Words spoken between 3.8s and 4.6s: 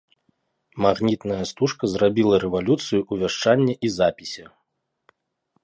і запісе.